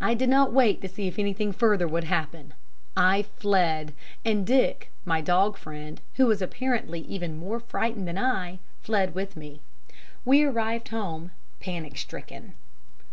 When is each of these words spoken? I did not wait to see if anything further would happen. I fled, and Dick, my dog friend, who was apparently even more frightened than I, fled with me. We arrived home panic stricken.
I 0.00 0.14
did 0.14 0.28
not 0.28 0.52
wait 0.52 0.82
to 0.82 0.88
see 0.88 1.06
if 1.06 1.20
anything 1.20 1.52
further 1.52 1.86
would 1.86 2.02
happen. 2.02 2.52
I 2.96 3.22
fled, 3.36 3.94
and 4.24 4.44
Dick, 4.44 4.90
my 5.04 5.20
dog 5.20 5.56
friend, 5.56 6.00
who 6.16 6.26
was 6.26 6.42
apparently 6.42 6.98
even 7.02 7.38
more 7.38 7.60
frightened 7.60 8.08
than 8.08 8.18
I, 8.18 8.58
fled 8.82 9.14
with 9.14 9.36
me. 9.36 9.60
We 10.24 10.42
arrived 10.42 10.88
home 10.88 11.30
panic 11.60 11.96
stricken. 11.96 12.54